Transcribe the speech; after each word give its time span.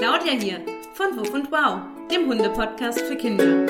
Claudia 0.00 0.32
hier 0.32 0.64
von 0.94 1.14
Wuff 1.18 1.28
und 1.34 1.52
Wow, 1.52 1.82
dem 2.10 2.26
Hunde-Podcast 2.26 3.02
für 3.02 3.16
Kinder. 3.16 3.66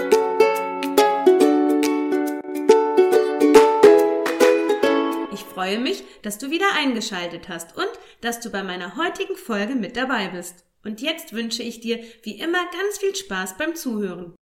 Ich 5.33 5.41
freue 5.41 5.81
mich, 5.81 6.05
dass 6.23 6.39
du 6.39 6.53
wieder 6.53 6.67
eingeschaltet 6.77 7.49
hast 7.49 7.77
und 7.77 7.89
dass 8.21 8.39
du 8.39 8.51
bei 8.51 8.63
meiner 8.63 8.95
heutigen 8.95 9.35
Folge 9.35 9.75
mit 9.75 9.97
dabei 9.97 10.29
bist. 10.29 10.65
Und 10.85 11.01
jetzt 11.01 11.33
wünsche 11.33 11.65
ich 11.65 11.81
dir 11.81 11.99
wie 12.23 12.39
immer 12.39 12.63
ganz 12.71 12.99
viel 12.99 13.17
Spaß 13.17 13.57
beim 13.57 13.75
Zuhören. 13.75 14.37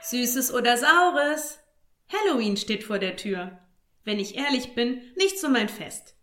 Süßes 0.00 0.52
oder 0.52 0.76
Saures? 0.76 1.61
Halloween 2.12 2.56
steht 2.56 2.84
vor 2.84 2.98
der 2.98 3.16
Tür. 3.16 3.58
Wenn 4.04 4.18
ich 4.18 4.36
ehrlich 4.36 4.74
bin, 4.74 5.00
nicht 5.16 5.38
so 5.38 5.48
mein 5.48 5.68
Fest. 5.68 6.16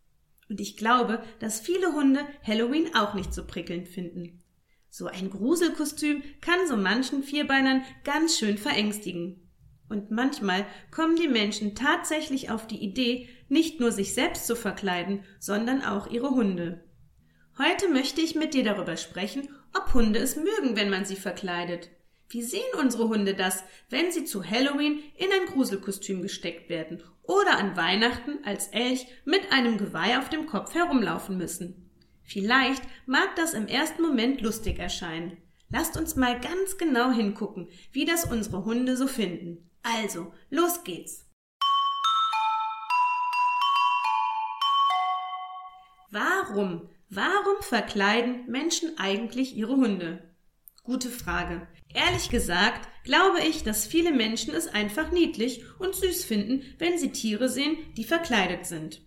Und 0.49 0.59
ich 0.59 0.77
glaube, 0.77 1.23
dass 1.39 1.59
viele 1.59 1.93
Hunde 1.93 2.25
Halloween 2.43 2.93
auch 2.95 3.13
nicht 3.13 3.33
so 3.33 3.45
prickelnd 3.45 3.87
finden. 3.87 4.43
So 4.89 5.07
ein 5.07 5.29
Gruselkostüm 5.29 6.23
kann 6.41 6.67
so 6.67 6.75
manchen 6.75 7.23
Vierbeinern 7.23 7.83
ganz 8.03 8.37
schön 8.37 8.57
verängstigen. 8.57 9.49
Und 9.87 10.11
manchmal 10.11 10.65
kommen 10.91 11.15
die 11.15 11.27
Menschen 11.27 11.75
tatsächlich 11.75 12.49
auf 12.49 12.67
die 12.67 12.83
Idee, 12.83 13.29
nicht 13.47 13.79
nur 13.79 13.91
sich 13.91 14.13
selbst 14.13 14.45
zu 14.45 14.55
verkleiden, 14.55 15.23
sondern 15.39 15.81
auch 15.83 16.07
ihre 16.07 16.31
Hunde. 16.31 16.83
Heute 17.57 17.89
möchte 17.89 18.21
ich 18.21 18.35
mit 18.35 18.53
dir 18.53 18.63
darüber 18.63 18.97
sprechen, 18.97 19.49
ob 19.75 19.93
Hunde 19.93 20.19
es 20.19 20.35
mögen, 20.35 20.75
wenn 20.75 20.89
man 20.89 21.05
sie 21.05 21.15
verkleidet. 21.15 21.89
Wie 22.31 22.43
sehen 22.43 22.61
unsere 22.79 23.09
Hunde 23.09 23.33
das, 23.33 23.63
wenn 23.89 24.11
sie 24.11 24.23
zu 24.23 24.47
Halloween 24.47 25.01
in 25.15 25.31
ein 25.31 25.47
Gruselkostüm 25.47 26.21
gesteckt 26.21 26.69
werden 26.69 27.01
oder 27.23 27.57
an 27.57 27.75
Weihnachten 27.75 28.43
als 28.45 28.67
Elch 28.67 29.07
mit 29.25 29.51
einem 29.51 29.79
Geweih 29.79 30.19
auf 30.19 30.29
dem 30.29 30.45
Kopf 30.45 30.75
herumlaufen 30.75 31.39
müssen? 31.39 31.89
Vielleicht 32.21 32.83
mag 33.07 33.35
das 33.35 33.55
im 33.55 33.65
ersten 33.65 34.03
Moment 34.03 34.41
lustig 34.41 34.77
erscheinen. 34.77 35.37
Lasst 35.69 35.97
uns 35.97 36.15
mal 36.15 36.39
ganz 36.39 36.77
genau 36.77 37.11
hingucken, 37.11 37.67
wie 37.91 38.05
das 38.05 38.25
unsere 38.25 38.63
Hunde 38.63 38.95
so 38.95 39.07
finden. 39.07 39.67
Also, 39.81 40.31
los 40.51 40.83
geht's. 40.83 41.25
Warum, 46.11 46.89
warum 47.09 47.61
verkleiden 47.61 48.45
Menschen 48.45 48.99
eigentlich 48.99 49.55
ihre 49.55 49.75
Hunde? 49.75 50.35
Gute 50.83 51.09
Frage. 51.09 51.67
Ehrlich 51.93 52.29
gesagt 52.29 52.87
glaube 53.03 53.39
ich, 53.47 53.63
dass 53.63 53.87
viele 53.87 54.11
Menschen 54.13 54.53
es 54.53 54.67
einfach 54.67 55.11
niedlich 55.11 55.63
und 55.79 55.95
süß 55.95 56.25
finden, 56.25 56.63
wenn 56.77 56.97
sie 56.97 57.11
Tiere 57.11 57.49
sehen, 57.49 57.77
die 57.97 58.03
verkleidet 58.03 58.65
sind. 58.65 59.01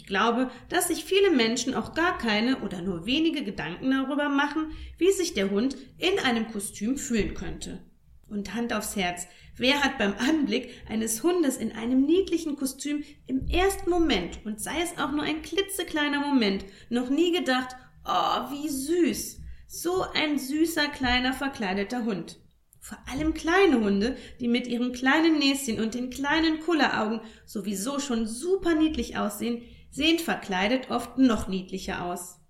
Ich 0.00 0.06
glaube, 0.06 0.50
dass 0.68 0.88
sich 0.88 1.04
viele 1.04 1.30
Menschen 1.30 1.74
auch 1.74 1.94
gar 1.94 2.18
keine 2.18 2.62
oder 2.62 2.80
nur 2.80 3.06
wenige 3.06 3.44
Gedanken 3.44 3.90
darüber 3.90 4.28
machen, 4.28 4.72
wie 4.98 5.12
sich 5.12 5.34
der 5.34 5.50
Hund 5.50 5.76
in 5.98 6.18
einem 6.24 6.48
Kostüm 6.50 6.96
fühlen 6.96 7.34
könnte. 7.34 7.84
Und 8.26 8.54
Hand 8.54 8.72
aufs 8.72 8.96
Herz, 8.96 9.26
wer 9.56 9.82
hat 9.82 9.98
beim 9.98 10.14
Anblick 10.14 10.70
eines 10.88 11.22
Hundes 11.22 11.58
in 11.58 11.72
einem 11.72 12.06
niedlichen 12.06 12.56
Kostüm 12.56 13.04
im 13.26 13.46
ersten 13.48 13.90
Moment, 13.90 14.40
und 14.46 14.60
sei 14.60 14.80
es 14.82 14.98
auch 14.98 15.12
nur 15.12 15.22
ein 15.22 15.42
klitzekleiner 15.42 16.20
Moment, 16.20 16.64
noch 16.88 17.10
nie 17.10 17.32
gedacht, 17.32 17.76
oh, 18.04 18.50
wie 18.50 18.68
süß. 18.68 19.39
So 19.72 20.04
ein 20.14 20.36
süßer 20.36 20.88
kleiner 20.88 21.32
verkleideter 21.32 22.04
Hund. 22.04 22.40
Vor 22.80 22.98
allem 23.08 23.34
kleine 23.34 23.78
Hunde, 23.78 24.16
die 24.40 24.48
mit 24.48 24.66
ihrem 24.66 24.90
kleinen 24.90 25.38
Näschen 25.38 25.78
und 25.78 25.94
den 25.94 26.10
kleinen 26.10 26.58
Kulleraugen 26.58 27.20
sowieso 27.46 28.00
schon 28.00 28.26
super 28.26 28.74
niedlich 28.74 29.16
aussehen, 29.16 29.62
sehen 29.92 30.18
verkleidet 30.18 30.90
oft 30.90 31.18
noch 31.18 31.46
niedlicher 31.46 32.04
aus. 32.04 32.40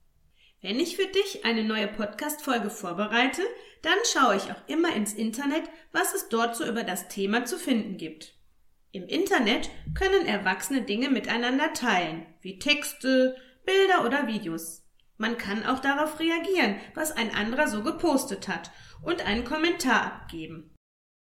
Wenn 0.63 0.81
ich 0.81 0.97
für 0.97 1.09
dich 1.09 1.45
eine 1.45 1.63
neue 1.63 1.89
Podcast-Folge 1.89 2.71
vorbereite, 2.71 3.43
dann 3.83 3.99
schaue 4.11 4.37
ich 4.37 4.45
auch 4.45 4.67
immer 4.67 4.97
ins 4.97 5.13
Internet, 5.13 5.65
was 5.93 6.15
es 6.15 6.31
dort 6.31 6.57
so 6.57 6.67
über 6.67 6.85
das 6.85 7.09
Thema 7.09 7.45
zu 7.45 7.59
finden 7.59 7.99
gibt. 7.99 8.33
Im 8.93 9.07
Internet 9.07 9.69
können 9.93 10.25
Erwachsene 10.25 10.81
Dinge 10.81 11.11
miteinander 11.11 11.75
teilen, 11.75 12.25
wie 12.41 12.59
Texte, 12.59 13.37
Bilder 13.67 14.07
oder 14.07 14.27
Videos. 14.27 14.87
Man 15.21 15.37
kann 15.37 15.67
auch 15.67 15.81
darauf 15.81 16.19
reagieren, 16.19 16.77
was 16.95 17.13
ein 17.13 17.35
anderer 17.35 17.69
so 17.69 17.83
gepostet 17.83 18.49
hat 18.49 18.71
und 19.03 19.27
einen 19.27 19.45
Kommentar 19.45 20.03
abgeben. 20.03 20.75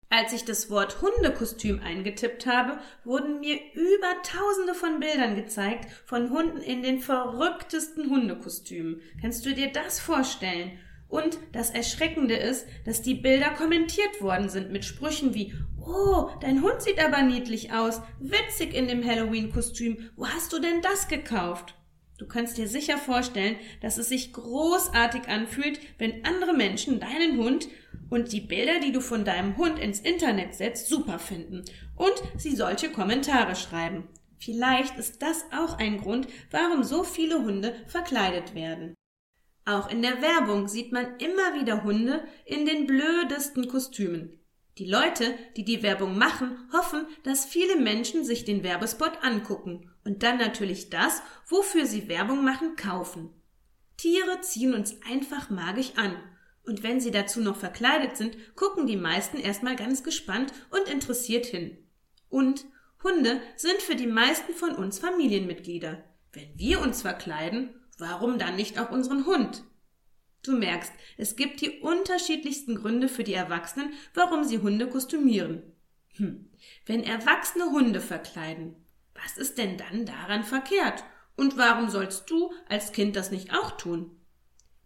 Als 0.08 0.32
ich 0.32 0.47
das 0.47 0.70
Wort 0.70 1.03
Hundekostüm 1.03 1.78
eingetippt 1.78 2.47
habe, 2.47 2.78
wurden 3.04 3.41
mir 3.41 3.56
über 3.75 4.22
tausende 4.22 4.72
von 4.72 4.98
Bildern 4.98 5.36
gezeigt 5.36 5.91
von 6.06 6.30
Hunden 6.30 6.62
in 6.62 6.82
den 6.82 7.00
verrücktesten 7.00 8.08
Hundekostümen. 8.08 9.03
Kannst 9.20 9.44
du 9.44 9.53
dir 9.53 9.70
das 9.70 10.00
vorstellen? 10.00 10.78
Und 11.09 11.38
das 11.53 11.69
Erschreckende 11.69 12.36
ist, 12.36 12.66
dass 12.86 13.03
die 13.03 13.14
Bilder 13.14 13.50
kommentiert 13.50 14.22
worden 14.22 14.48
sind 14.48 14.72
mit 14.72 14.86
Sprüchen 14.86 15.34
wie 15.34 15.53
Oh, 15.78 16.30
dein 16.41 16.62
Hund 16.62 16.80
sieht 16.80 16.98
aber 16.98 17.20
niedlich 17.20 17.74
aus, 17.74 18.00
witzig 18.20 18.72
in 18.72 18.88
dem 18.88 19.06
Halloween-Kostüm, 19.06 20.09
wo 20.16 20.26
hast 20.26 20.50
du 20.54 20.60
denn 20.60 20.80
das 20.80 21.09
gekauft? 21.09 21.74
Du 22.22 22.28
kannst 22.28 22.56
dir 22.56 22.69
sicher 22.69 22.99
vorstellen, 22.99 23.56
dass 23.81 23.99
es 23.99 24.09
sich 24.09 24.33
großartig 24.33 25.27
anfühlt, 25.27 25.81
wenn 25.99 26.25
andere 26.25 26.55
Menschen 26.55 27.00
deinen 27.00 27.37
Hund 27.37 27.66
und 28.10 28.31
die 28.31 28.41
Bilder, 28.41 28.78
die 28.78 28.93
du 28.93 29.00
von 29.00 29.25
deinem 29.25 29.56
Hund 29.56 29.81
ins 29.81 29.99
Internet 29.99 30.55
setzt, 30.55 30.87
super 30.87 31.19
finden 31.19 31.65
und 31.97 32.15
sie 32.37 32.55
solche 32.55 32.93
Kommentare 32.93 33.56
schreiben. 33.56 34.06
Vielleicht 34.38 34.97
ist 34.99 35.21
das 35.21 35.47
auch 35.53 35.78
ein 35.78 35.99
Grund, 35.99 36.28
warum 36.53 36.84
so 36.84 37.03
viele 37.03 37.43
Hunde 37.43 37.75
verkleidet 37.88 38.54
werden. 38.54 38.94
Auch 39.65 39.91
in 39.91 40.00
der 40.00 40.22
Werbung 40.22 40.69
sieht 40.69 40.93
man 40.93 41.16
immer 41.16 41.60
wieder 41.60 41.83
Hunde 41.83 42.22
in 42.44 42.66
den 42.66 42.87
blödesten 42.87 43.66
Kostümen. 43.66 44.39
Die 44.78 44.91
Leute, 44.91 45.34
die 45.56 45.65
die 45.65 45.83
Werbung 45.83 46.16
machen, 46.16 46.56
hoffen, 46.72 47.06
dass 47.25 47.44
viele 47.44 47.77
Menschen 47.77 48.25
sich 48.25 48.44
den 48.44 48.62
Werbespot 48.62 49.22
angucken 49.22 49.91
und 50.05 50.22
dann 50.22 50.38
natürlich 50.38 50.88
das, 50.88 51.22
wofür 51.47 51.84
sie 51.84 52.09
Werbung 52.09 52.43
machen, 52.44 52.75
kaufen. 52.77 53.31
Tiere 53.99 54.41
ziehen 54.41 54.75
uns 54.75 54.97
einfach 55.09 55.50
magisch 55.50 55.93
an. 55.97 56.16
Und 56.65 56.83
wenn 56.83 57.00
sie 57.00 57.10
dazu 57.10 57.41
noch 57.41 57.56
verkleidet 57.56 58.16
sind, 58.16 58.37
gucken 58.55 58.87
die 58.87 58.97
meisten 58.97 59.37
erstmal 59.37 59.77
ganz 59.77 60.03
gespannt 60.03 60.53
und 60.71 60.89
interessiert 60.91 61.44
hin. 61.44 61.77
Und 62.28 62.65
Hunde 63.03 63.41
sind 63.56 63.83
für 63.83 63.97
die 63.97 64.06
meisten 64.06 64.54
von 64.54 64.71
uns 64.75 64.99
Familienmitglieder. 64.99 66.04
Wenn 66.33 66.59
wir 66.59 66.81
uns 66.81 67.03
verkleiden, 67.03 67.75
warum 67.99 68.39
dann 68.39 68.56
nicht 68.56 68.78
auch 68.78 68.91
unseren 68.91 69.27
Hund? 69.27 69.65
Du 70.42 70.53
merkst, 70.53 70.92
es 71.16 71.36
gibt 71.36 71.60
die 71.60 71.80
unterschiedlichsten 71.80 72.75
Gründe 72.75 73.08
für 73.08 73.22
die 73.22 73.34
Erwachsenen, 73.34 73.92
warum 74.14 74.42
sie 74.42 74.58
Hunde 74.58 74.88
kostümieren. 74.88 75.62
Hm. 76.16 76.50
Wenn 76.84 77.04
erwachsene 77.04 77.66
Hunde 77.66 78.00
verkleiden, 78.00 78.75
was 79.14 79.36
ist 79.38 79.58
denn 79.58 79.78
dann 79.78 80.04
daran 80.04 80.42
verkehrt? 80.42 81.04
Und 81.36 81.56
warum 81.56 81.88
sollst 81.91 82.28
du 82.28 82.53
als 82.69 82.92
Kind 82.92 83.16
das 83.16 83.30
nicht 83.30 83.54
auch 83.54 83.72
tun? 83.72 84.10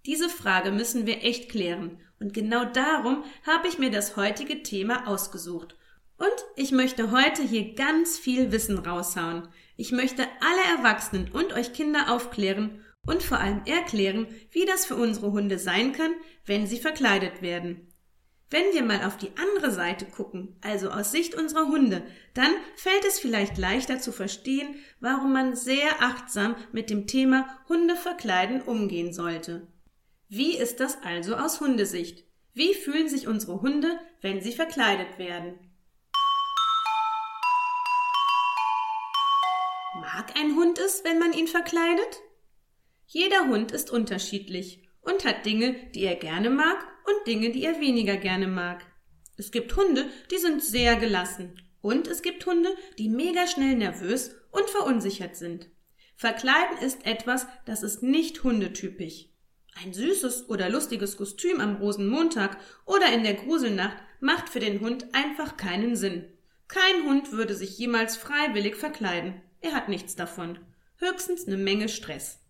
Diese 0.05 0.29
Frage 0.29 0.71
müssen 0.73 1.07
wir 1.07 1.25
echt 1.25 1.49
klären. 1.49 2.01
Und 2.21 2.33
genau 2.33 2.65
darum 2.65 3.25
habe 3.47 3.69
ich 3.69 3.79
mir 3.79 3.91
das 3.91 4.17
heutige 4.17 4.63
Thema 4.63 5.09
ausgesucht. 5.09 5.77
Und 6.19 6.29
ich 6.55 6.71
möchte 6.71 7.11
heute 7.11 7.43
hier 7.43 7.75
ganz 7.75 8.19
viel 8.19 8.53
Wissen 8.53 8.79
raushauen. 8.79 9.49
Ich 9.77 9.91
möchte 9.93 10.23
alle 10.41 10.79
Erwachsenen 10.79 11.31
und 11.33 11.53
euch 11.53 11.73
Kinder 11.73 12.11
aufklären 12.11 12.83
und 13.07 13.23
vor 13.23 13.39
allem 13.39 13.63
erklären, 13.65 14.27
wie 14.51 14.65
das 14.65 14.87
für 14.87 14.97
unsere 14.97 15.33
Hunde 15.33 15.59
sein 15.59 15.93
kann, 15.93 16.13
wenn 16.45 16.67
sie 16.67 16.79
verkleidet 16.79 17.43
werden. 17.43 17.93
Wenn 18.49 18.73
wir 18.73 18.85
mal 18.85 19.05
auf 19.05 19.17
die 19.17 19.33
andere 19.37 19.73
Seite 19.73 20.05
gucken, 20.05 20.57
also 20.61 20.91
aus 20.91 21.11
Sicht 21.11 21.35
unserer 21.35 21.67
Hunde, 21.67 22.05
dann 22.35 22.53
fällt 22.77 23.05
es 23.05 23.19
vielleicht 23.19 23.59
leichter 23.59 23.99
zu 23.99 24.13
verstehen, 24.13 24.77
warum 25.01 25.33
man 25.33 25.57
sehr 25.57 26.01
achtsam 26.01 26.55
mit 26.71 26.89
dem 26.89 27.09
Thema 27.09 27.49
Hunde 27.69 27.97
verkleiden 27.97 28.63
umgehen 28.63 29.13
sollte. 29.13 29.67
Wie 30.29 30.57
ist 30.57 30.79
das 30.79 31.03
also 31.03 31.35
aus 31.35 31.61
Hundesicht? 31.61 32.25
Wie 32.53 32.73
fühlen 32.75 33.09
sich 33.09 33.27
unsere 33.27 33.63
Hunde, 33.63 33.99
wenn 34.21 34.41
sie 34.41 34.53
verkleidet 34.53 35.19
werden? 35.19 35.59
Mag 40.01 40.37
ein 40.37 40.55
Hund 40.55 40.79
es, 40.79 41.03
wenn 41.05 41.19
man 41.19 41.33
ihn 41.33 41.49
verkleidet? 41.49 42.23
Jeder 43.19 43.49
Hund 43.49 43.73
ist 43.73 43.91
unterschiedlich 43.91 44.83
und 45.01 45.25
hat 45.25 45.47
Dinge, 45.47 45.75
die 45.95 46.03
er 46.03 46.17
gerne 46.17 46.51
mag 46.51 46.87
und 47.07 47.27
Dinge, 47.27 47.49
die 47.49 47.65
er 47.65 47.81
weniger 47.81 48.19
gerne 48.19 48.47
mag. 48.47 48.85
Es 49.39 49.51
gibt 49.51 49.75
Hunde, 49.75 50.05
die 50.31 50.37
sind 50.37 50.63
sehr 50.63 50.97
gelassen 50.97 51.59
und 51.81 52.09
es 52.09 52.21
gibt 52.21 52.45
Hunde, 52.45 52.69
die 52.99 53.09
mega 53.09 53.47
schnell 53.47 53.75
nervös 53.75 54.37
und 54.51 54.69
verunsichert 54.69 55.35
sind. 55.35 55.71
Verkleiden 56.15 56.77
ist 56.85 57.07
etwas, 57.07 57.47
das 57.65 57.83
ist 57.83 58.03
nicht 58.03 58.45
hundetypisch. 58.45 59.31
Ein 59.83 59.95
süßes 59.95 60.51
oder 60.51 60.69
lustiges 60.69 61.17
Kostüm 61.17 61.59
am 61.59 61.77
Rosenmontag 61.77 62.59
oder 62.85 63.11
in 63.15 63.23
der 63.23 63.33
Gruselnacht 63.33 63.97
macht 64.21 64.51
für 64.51 64.61
den 64.61 64.81
Hund 64.81 65.15
einfach 65.15 65.57
keinen 65.57 65.97
Sinn. 65.97 66.27
Kein 66.69 67.09
Hund 67.09 67.33
würde 67.33 67.55
sich 67.55 67.79
jemals 67.79 68.19
freiwillig 68.19 68.77
verkleiden. 68.77 69.41
Er 69.63 69.73
hat 69.73 69.89
nichts 69.89 70.17
davon. 70.17 70.59
Höchstens 70.99 71.47
eine 71.47 71.57
Menge 71.57 71.89
Stress. 71.89 72.43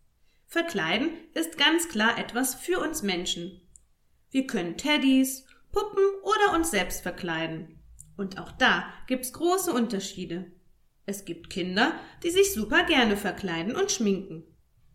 Verkleiden 0.47 1.11
ist 1.35 1.59
ganz 1.59 1.89
klar 1.89 2.19
etwas 2.19 2.55
für 2.55 2.79
uns 2.79 3.03
Menschen. 3.03 3.61
Wir 4.31 4.47
können 4.47 4.77
Teddys, 4.77 5.45
Puppen 5.73 6.05
oder 6.23 6.55
uns 6.55 6.71
selbst 6.71 7.03
verkleiden. 7.03 7.83
Und 8.17 8.39
auch 8.39 8.53
da 8.53 8.85
gibt's 9.07 9.33
große 9.33 9.73
Unterschiede. 9.73 10.53
Es 11.05 11.25
gibt 11.25 11.51
Kinder, 11.51 11.99
die 12.23 12.31
sich 12.31 12.55
super 12.55 12.85
gerne 12.85 13.17
verkleiden 13.17 13.77
und 13.77 13.93
schminken. 13.93 14.45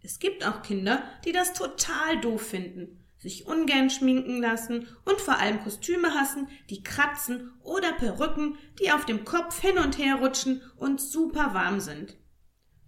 Es 0.01 0.19
gibt 0.19 0.45
auch 0.45 0.61
Kinder, 0.63 1.03
die 1.25 1.31
das 1.31 1.53
total 1.53 2.19
doof 2.21 2.41
finden, 2.41 3.05
sich 3.17 3.45
ungern 3.45 3.89
schminken 3.89 4.41
lassen 4.41 4.87
und 5.05 5.21
vor 5.21 5.37
allem 5.37 5.59
Kostüme 5.61 6.13
hassen, 6.13 6.47
die 6.69 6.81
kratzen 6.81 7.51
oder 7.61 7.93
Perücken, 7.93 8.57
die 8.79 8.91
auf 8.91 9.05
dem 9.05 9.25
Kopf 9.25 9.61
hin 9.61 9.77
und 9.77 9.97
her 9.97 10.15
rutschen 10.15 10.61
und 10.77 10.99
super 10.99 11.53
warm 11.53 11.79
sind. 11.79 12.17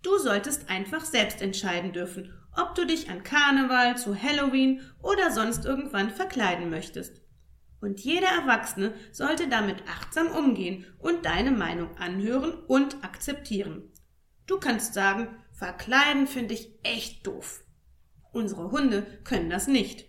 Du 0.04 0.18
solltest 0.20 0.70
einfach 0.70 1.06
selbst 1.06 1.42
entscheiden 1.42 1.94
dürfen, 1.94 2.34
ob 2.56 2.76
du 2.76 2.86
dich 2.86 3.10
an 3.10 3.24
Karneval, 3.24 3.98
zu 3.98 4.22
Halloween 4.22 4.82
oder 5.02 5.32
sonst 5.32 5.66
irgendwann 5.66 6.12
verkleiden 6.12 6.70
möchtest. 6.70 7.22
Und 7.80 8.02
jeder 8.02 8.28
Erwachsene 8.28 8.94
sollte 9.12 9.48
damit 9.48 9.84
achtsam 9.88 10.28
umgehen 10.28 10.86
und 11.00 11.26
deine 11.26 11.52
Meinung 11.52 11.98
anhören 11.98 12.54
und 12.54 13.04
akzeptieren. 13.04 13.92
Du 14.46 14.60
kannst 14.60 14.94
sagen, 14.94 15.30
verkleiden 15.52 16.28
finde 16.28 16.54
ich 16.54 16.80
echt 16.84 17.26
doof. 17.26 17.64
Unsere 18.34 18.72
Hunde 18.72 19.06
können 19.24 19.50
das 19.50 19.68
nicht. 19.68 20.06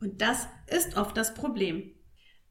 Und 0.00 0.22
das 0.22 0.48
ist 0.66 0.96
oft 0.96 1.16
das 1.16 1.34
Problem. 1.34 1.94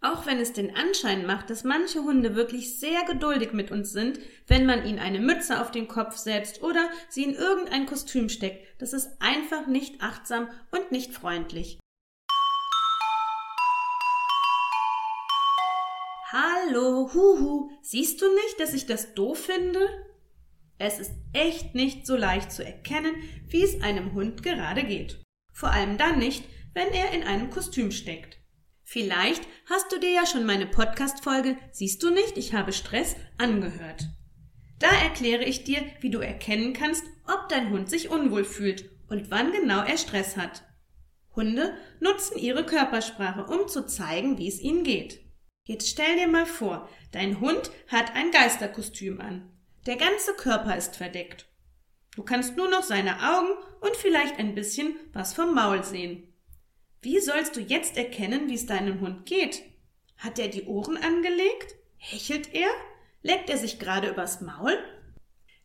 Auch 0.06 0.26
wenn 0.26 0.38
es 0.40 0.52
den 0.52 0.76
Anschein 0.76 1.26
macht, 1.26 1.50
dass 1.50 1.64
manche 1.64 2.04
Hunde 2.04 2.36
wirklich 2.36 2.78
sehr 2.78 3.06
geduldig 3.06 3.54
mit 3.54 3.72
uns 3.72 3.94
sind, 3.94 4.20
wenn 4.48 4.66
man 4.66 4.86
ihnen 4.86 5.00
eine 5.00 5.22
Mütze 5.22 5.62
auf 5.62 5.72
den 5.72 5.88
Kopf 5.88 6.18
setzt 6.18 6.62
oder 6.62 6.90
sie 7.08 7.24
in 7.24 7.36
irgendein 7.36 7.86
Kostüm 7.86 8.28
steckt, 8.28 8.82
das 8.82 8.92
ist 8.92 9.10
einfach 9.22 9.66
nicht 9.66 10.02
achtsam 10.02 10.50
und 10.72 10.92
nicht 10.92 11.14
freundlich. 11.14 11.80
Hallo, 16.34 17.10
Huhu, 17.14 17.72
siehst 17.82 18.22
du 18.22 18.26
nicht, 18.26 18.60
dass 18.60 18.74
ich 18.74 18.86
das 18.86 19.14
doof 19.14 19.46
finde? 19.46 19.80
Es 20.80 21.00
ist 21.00 21.14
echt 21.32 21.76
nicht 21.76 22.06
so 22.06 22.18
leicht 22.18 22.52
zu 22.52 22.66
erkennen, 22.66 23.16
wie 23.48 23.64
es 23.64 23.82
einem 23.82 24.12
Hund 24.14 24.44
gerade 24.44 24.84
geht. 24.84 25.22
Vor 25.54 25.72
allem 25.72 25.98
dann 25.98 26.20
nicht, 26.20 26.44
wenn 26.74 26.90
er 26.90 27.12
in 27.12 27.24
einem 27.24 27.50
Kostüm 27.52 27.92
steckt. 27.92 28.43
Vielleicht 28.84 29.42
hast 29.70 29.92
du 29.92 30.00
dir 30.00 30.12
ja 30.12 30.26
schon 30.26 30.46
meine 30.46 30.68
Podcast-Folge 30.68 31.58
Siehst 31.72 32.04
du 32.04 32.10
nicht, 32.10 32.38
ich 32.38 32.54
habe 32.54 32.74
Stress 32.74 33.16
angehört. 33.38 34.08
Da 34.80 34.90
erkläre 34.90 35.44
ich 35.44 35.64
dir, 35.64 35.82
wie 36.02 36.10
du 36.10 36.20
erkennen 36.20 36.74
kannst, 36.74 37.06
ob 37.26 37.48
dein 37.50 37.70
Hund 37.70 37.90
sich 37.90 38.10
unwohl 38.10 38.44
fühlt 38.44 38.90
und 39.08 39.32
wann 39.32 39.52
genau 39.52 39.84
er 39.84 39.98
Stress 39.98 40.36
hat. 40.36 40.64
Hunde 41.36 41.78
nutzen 42.00 42.38
ihre 42.38 42.66
Körpersprache, 42.66 43.46
um 43.46 43.68
zu 43.68 43.86
zeigen, 43.88 44.38
wie 44.38 44.48
es 44.48 44.60
ihnen 44.60 44.84
geht. 44.84 45.22
Jetzt 45.64 45.88
stell 45.90 46.18
dir 46.18 46.28
mal 46.28 46.46
vor, 46.46 46.90
dein 47.12 47.40
Hund 47.40 47.72
hat 47.88 48.14
ein 48.16 48.32
Geisterkostüm 48.32 49.22
an. 49.22 49.50
Der 49.86 49.96
ganze 49.96 50.34
Körper 50.34 50.76
ist 50.76 50.98
verdeckt. 50.98 51.48
Du 52.16 52.24
kannst 52.24 52.58
nur 52.58 52.70
noch 52.70 52.84
seine 52.84 53.16
Augen 53.18 53.54
und 53.82 53.96
vielleicht 53.96 54.38
ein 54.38 54.54
bisschen 54.54 54.96
was 55.14 55.34
vom 55.34 55.56
Maul 55.56 55.84
sehen. 55.84 56.33
Wie 57.04 57.20
sollst 57.20 57.58
du 57.58 57.60
jetzt 57.60 57.98
erkennen, 57.98 58.48
wie 58.48 58.54
es 58.54 58.66
deinem 58.66 59.02
Hund 59.02 59.26
geht? 59.26 59.62
Hat 60.18 60.40
er 60.40 60.48
die 60.48 60.64
Ohren 60.64 60.96
angelegt? 60.96 61.76
Hechelt 61.98 62.54
er? 62.54 62.70
Leckt 63.24 63.50
er 63.50 63.58
sich 63.58 63.78
gerade 63.78 64.10
übers 64.10 64.40
Maul? 64.40 64.78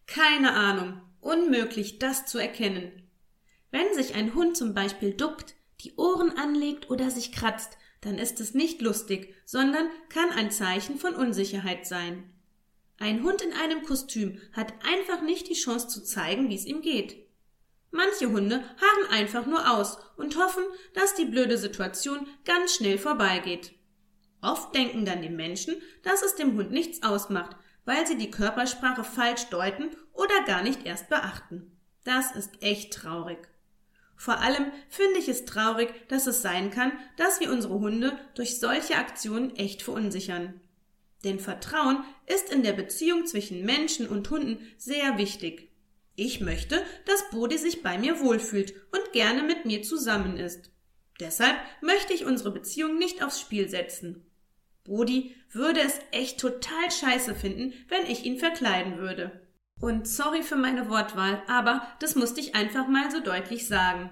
Keine 0.08 0.52
Ahnung. 0.54 1.00
Unmöglich, 1.20 2.00
das 2.00 2.26
zu 2.26 2.38
erkennen. 2.38 3.08
Wenn 3.70 3.94
sich 3.94 4.16
ein 4.16 4.34
Hund 4.34 4.56
zum 4.56 4.74
Beispiel 4.74 5.14
duckt, 5.14 5.54
die 5.80 5.94
Ohren 5.94 6.36
anlegt 6.36 6.90
oder 6.90 7.08
sich 7.08 7.30
kratzt, 7.30 7.78
dann 8.00 8.18
ist 8.18 8.40
es 8.40 8.54
nicht 8.54 8.82
lustig, 8.82 9.32
sondern 9.44 9.88
kann 10.08 10.30
ein 10.30 10.50
Zeichen 10.50 10.98
von 10.98 11.14
Unsicherheit 11.14 11.86
sein. 11.86 12.32
Ein 12.98 13.22
Hund 13.22 13.42
in 13.42 13.52
einem 13.52 13.84
Kostüm 13.84 14.40
hat 14.54 14.72
einfach 14.84 15.22
nicht 15.22 15.48
die 15.48 15.54
Chance 15.54 15.86
zu 15.86 16.02
zeigen, 16.02 16.48
wie 16.50 16.56
es 16.56 16.66
ihm 16.66 16.82
geht. 16.82 17.27
Manche 17.90 18.30
Hunde 18.30 18.56
harren 18.56 19.10
einfach 19.10 19.46
nur 19.46 19.70
aus 19.70 19.98
und 20.16 20.36
hoffen, 20.36 20.64
dass 20.94 21.14
die 21.14 21.24
blöde 21.24 21.56
Situation 21.56 22.26
ganz 22.44 22.74
schnell 22.74 22.98
vorbeigeht. 22.98 23.72
Oft 24.42 24.74
denken 24.74 25.04
dann 25.04 25.22
die 25.22 25.30
Menschen, 25.30 25.76
dass 26.02 26.22
es 26.22 26.34
dem 26.34 26.56
Hund 26.56 26.70
nichts 26.70 27.02
ausmacht, 27.02 27.56
weil 27.84 28.06
sie 28.06 28.18
die 28.18 28.30
Körpersprache 28.30 29.04
falsch 29.04 29.46
deuten 29.46 29.90
oder 30.12 30.44
gar 30.44 30.62
nicht 30.62 30.84
erst 30.84 31.08
beachten. 31.08 31.76
Das 32.04 32.36
ist 32.36 32.62
echt 32.62 32.92
traurig. 32.92 33.38
Vor 34.16 34.40
allem 34.40 34.72
finde 34.88 35.18
ich 35.18 35.28
es 35.28 35.44
traurig, 35.44 35.88
dass 36.08 36.26
es 36.26 36.42
sein 36.42 36.70
kann, 36.70 36.92
dass 37.16 37.40
wir 37.40 37.52
unsere 37.52 37.78
Hunde 37.78 38.18
durch 38.34 38.58
solche 38.58 38.96
Aktionen 38.96 39.54
echt 39.56 39.82
verunsichern. 39.82 40.60
Denn 41.24 41.40
Vertrauen 41.40 42.04
ist 42.26 42.52
in 42.52 42.62
der 42.62 42.72
Beziehung 42.72 43.26
zwischen 43.26 43.64
Menschen 43.64 44.08
und 44.08 44.28
Hunden 44.30 44.58
sehr 44.76 45.18
wichtig. 45.18 45.67
Ich 46.20 46.40
möchte, 46.40 46.84
dass 47.06 47.30
Bodi 47.30 47.58
sich 47.58 47.84
bei 47.84 47.96
mir 47.96 48.18
wohlfühlt 48.18 48.74
und 48.90 49.12
gerne 49.12 49.44
mit 49.44 49.66
mir 49.66 49.84
zusammen 49.84 50.36
ist. 50.36 50.72
Deshalb 51.20 51.56
möchte 51.80 52.12
ich 52.12 52.24
unsere 52.24 52.50
Beziehung 52.50 52.98
nicht 52.98 53.22
aufs 53.22 53.40
Spiel 53.40 53.68
setzen. 53.68 54.26
Bodi 54.82 55.36
würde 55.52 55.78
es 55.78 56.00
echt 56.10 56.40
total 56.40 56.90
scheiße 56.90 57.36
finden, 57.36 57.72
wenn 57.86 58.04
ich 58.04 58.24
ihn 58.24 58.36
verkleiden 58.36 58.98
würde. 58.98 59.46
Und 59.80 60.08
sorry 60.08 60.42
für 60.42 60.56
meine 60.56 60.90
Wortwahl, 60.90 61.40
aber 61.46 61.86
das 62.00 62.16
musste 62.16 62.40
ich 62.40 62.56
einfach 62.56 62.88
mal 62.88 63.12
so 63.12 63.20
deutlich 63.20 63.68
sagen. 63.68 64.10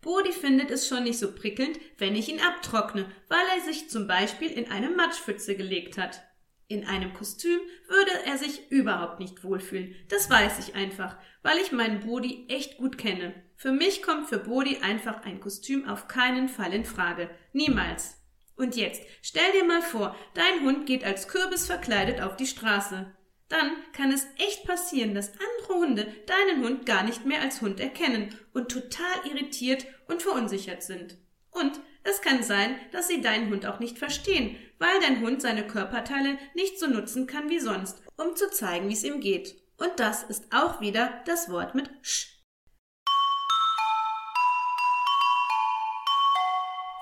Bodi 0.00 0.32
findet 0.32 0.72
es 0.72 0.88
schon 0.88 1.04
nicht 1.04 1.20
so 1.20 1.32
prickelnd, 1.32 1.78
wenn 1.98 2.16
ich 2.16 2.28
ihn 2.28 2.40
abtrockne, 2.40 3.08
weil 3.28 3.46
er 3.56 3.64
sich 3.64 3.88
zum 3.88 4.08
Beispiel 4.08 4.50
in 4.50 4.68
eine 4.72 4.90
Matschpfütze 4.90 5.54
gelegt 5.54 5.96
hat. 5.96 6.25
In 6.68 6.84
einem 6.84 7.14
Kostüm 7.14 7.60
würde 7.88 8.10
er 8.24 8.38
sich 8.38 8.70
überhaupt 8.70 9.20
nicht 9.20 9.44
wohlfühlen. 9.44 9.94
Das 10.08 10.28
weiß 10.28 10.58
ich 10.58 10.74
einfach, 10.74 11.16
weil 11.42 11.58
ich 11.58 11.70
meinen 11.70 12.00
Bodi 12.00 12.46
echt 12.48 12.78
gut 12.78 12.98
kenne. 12.98 13.34
Für 13.54 13.70
mich 13.70 14.02
kommt 14.02 14.28
für 14.28 14.38
Bodi 14.38 14.78
einfach 14.82 15.22
ein 15.22 15.40
Kostüm 15.40 15.88
auf 15.88 16.08
keinen 16.08 16.48
Fall 16.48 16.74
in 16.74 16.84
Frage. 16.84 17.30
Niemals. 17.52 18.16
Und 18.56 18.74
jetzt, 18.74 19.02
stell 19.22 19.52
dir 19.52 19.64
mal 19.64 19.82
vor, 19.82 20.16
dein 20.34 20.64
Hund 20.64 20.86
geht 20.86 21.04
als 21.04 21.28
Kürbis 21.28 21.66
verkleidet 21.66 22.20
auf 22.20 22.36
die 22.36 22.46
Straße. 22.46 23.14
Dann 23.48 23.70
kann 23.92 24.10
es 24.10 24.26
echt 24.38 24.64
passieren, 24.64 25.14
dass 25.14 25.32
andere 25.32 25.74
Hunde 25.78 26.12
deinen 26.26 26.64
Hund 26.64 26.84
gar 26.84 27.04
nicht 27.04 27.26
mehr 27.26 27.42
als 27.42 27.60
Hund 27.60 27.78
erkennen 27.78 28.36
und 28.52 28.70
total 28.70 29.24
irritiert 29.24 29.86
und 30.08 30.22
verunsichert 30.22 30.82
sind. 30.82 31.16
Und 31.50 31.80
es 32.08 32.20
kann 32.20 32.42
sein, 32.42 32.76
dass 32.92 33.08
sie 33.08 33.20
deinen 33.20 33.50
Hund 33.50 33.66
auch 33.66 33.80
nicht 33.80 33.98
verstehen, 33.98 34.56
weil 34.78 35.00
dein 35.00 35.20
Hund 35.20 35.42
seine 35.42 35.66
Körperteile 35.66 36.38
nicht 36.54 36.78
so 36.78 36.86
nutzen 36.86 37.26
kann 37.26 37.50
wie 37.50 37.58
sonst, 37.58 38.00
um 38.16 38.36
zu 38.36 38.48
zeigen, 38.50 38.88
wie 38.88 38.92
es 38.92 39.04
ihm 39.04 39.20
geht. 39.20 39.56
Und 39.76 39.90
das 39.96 40.22
ist 40.22 40.44
auch 40.52 40.80
wieder 40.80 41.22
das 41.26 41.50
Wort 41.50 41.74
mit 41.74 41.90
Sch. 42.02 42.28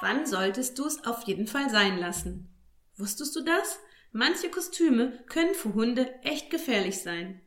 Wann 0.00 0.26
solltest 0.26 0.78
du 0.78 0.86
es 0.86 1.04
auf 1.04 1.22
jeden 1.22 1.46
Fall 1.46 1.70
sein 1.70 1.98
lassen? 1.98 2.50
Wusstest 2.96 3.36
du 3.36 3.42
das? 3.42 3.78
Manche 4.12 4.48
Kostüme 4.48 5.22
können 5.28 5.54
für 5.54 5.74
Hunde 5.74 6.14
echt 6.22 6.50
gefährlich 6.50 7.02
sein. 7.02 7.40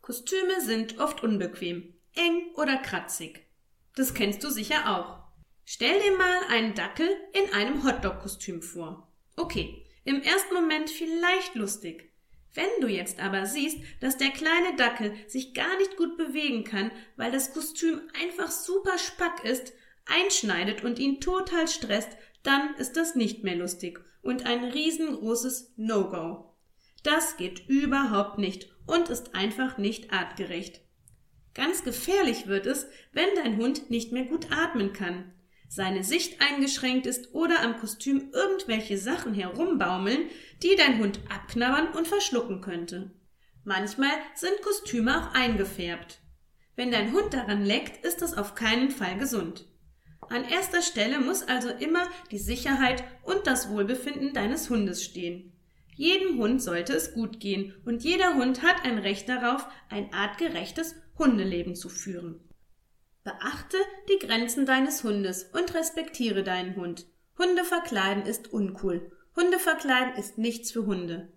Kostüme 0.00 0.60
sind 0.60 0.98
oft 0.98 1.22
unbequem, 1.22 1.94
eng 2.14 2.54
oder 2.56 2.76
kratzig. 2.76 3.46
Das 3.94 4.14
kennst 4.14 4.42
du 4.42 4.50
sicher 4.50 4.96
auch. 4.96 5.22
Stell 5.64 6.00
dir 6.00 6.16
mal 6.16 6.40
einen 6.48 6.74
Dackel 6.74 7.08
in 7.32 7.52
einem 7.52 7.84
Hotdog-Kostüm 7.84 8.62
vor. 8.62 9.08
Okay, 9.36 9.86
im 10.04 10.20
ersten 10.22 10.54
Moment 10.54 10.90
vielleicht 10.90 11.54
lustig. 11.54 12.12
Wenn 12.54 12.80
du 12.80 12.88
jetzt 12.88 13.20
aber 13.20 13.46
siehst, 13.46 13.78
dass 14.00 14.18
der 14.18 14.30
kleine 14.30 14.76
Dackel 14.76 15.14
sich 15.26 15.54
gar 15.54 15.76
nicht 15.78 15.96
gut 15.96 16.18
bewegen 16.18 16.64
kann, 16.64 16.90
weil 17.16 17.30
das 17.30 17.54
Kostüm 17.54 18.00
einfach 18.20 18.50
super 18.50 18.98
spack 18.98 19.44
ist, 19.44 19.72
einschneidet 20.04 20.84
und 20.84 20.98
ihn 20.98 21.20
total 21.20 21.68
stresst, 21.68 22.10
dann 22.42 22.74
ist 22.76 22.96
das 22.96 23.14
nicht 23.14 23.44
mehr 23.44 23.56
lustig 23.56 24.00
und 24.20 24.44
ein 24.46 24.64
riesengroßes 24.64 25.74
No-Go. 25.76 26.54
Das 27.02 27.36
geht 27.36 27.68
überhaupt 27.68 28.38
nicht 28.38 28.68
und 28.86 29.08
ist 29.08 29.34
einfach 29.34 29.78
nicht 29.78 30.12
artgerecht. 30.12 30.82
Ganz 31.54 31.84
gefährlich 31.84 32.46
wird 32.46 32.66
es, 32.66 32.86
wenn 33.12 33.28
dein 33.36 33.56
Hund 33.56 33.90
nicht 33.90 34.12
mehr 34.12 34.24
gut 34.24 34.50
atmen 34.50 34.92
kann, 34.92 35.32
seine 35.74 36.04
Sicht 36.04 36.42
eingeschränkt 36.42 37.06
ist 37.06 37.34
oder 37.34 37.62
am 37.62 37.78
Kostüm 37.78 38.28
irgendwelche 38.34 38.98
Sachen 38.98 39.32
herumbaumeln, 39.32 40.28
die 40.62 40.76
dein 40.76 40.98
Hund 40.98 41.20
abknabbern 41.34 41.94
und 41.96 42.06
verschlucken 42.06 42.60
könnte. 42.60 43.10
Manchmal 43.64 44.10
sind 44.34 44.60
Kostüme 44.60 45.18
auch 45.18 45.34
eingefärbt. 45.34 46.20
Wenn 46.76 46.90
dein 46.90 47.12
Hund 47.12 47.32
daran 47.32 47.64
leckt, 47.64 48.04
ist 48.04 48.20
das 48.20 48.36
auf 48.36 48.54
keinen 48.54 48.90
Fall 48.90 49.16
gesund. 49.16 49.64
An 50.28 50.44
erster 50.44 50.82
Stelle 50.82 51.20
muss 51.20 51.42
also 51.42 51.70
immer 51.70 52.06
die 52.30 52.38
Sicherheit 52.38 53.02
und 53.22 53.46
das 53.46 53.70
Wohlbefinden 53.70 54.34
deines 54.34 54.68
Hundes 54.68 55.02
stehen. 55.02 55.54
Jedem 55.94 56.36
Hund 56.36 56.62
sollte 56.62 56.92
es 56.92 57.14
gut 57.14 57.40
gehen 57.40 57.74
und 57.86 58.04
jeder 58.04 58.34
Hund 58.34 58.62
hat 58.62 58.84
ein 58.84 58.98
Recht 58.98 59.26
darauf, 59.26 59.66
ein 59.88 60.12
artgerechtes 60.12 60.96
Hundeleben 61.18 61.76
zu 61.76 61.88
führen. 61.88 62.40
Beachte 63.24 63.76
die 64.08 64.18
Grenzen 64.18 64.66
deines 64.66 65.04
Hundes 65.04 65.44
und 65.52 65.74
respektiere 65.74 66.42
deinen 66.42 66.74
Hund. 66.74 67.06
Hunde 67.38 67.62
verkleiden 67.64 68.26
ist 68.26 68.52
uncool. 68.52 69.12
Hunde 69.36 69.60
verkleiden 69.60 70.14
ist 70.16 70.38
nichts 70.38 70.72
für 70.72 70.86
Hunde. 70.86 71.32